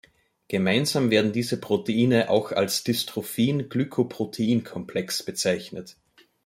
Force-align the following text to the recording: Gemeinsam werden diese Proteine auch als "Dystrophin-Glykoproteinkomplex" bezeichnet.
Gemeinsam 0.47 1.11
werden 1.11 1.31
diese 1.31 1.57
Proteine 1.61 2.31
auch 2.31 2.51
als 2.53 2.83
"Dystrophin-Glykoproteinkomplex" 2.83 5.21
bezeichnet. 5.21 5.95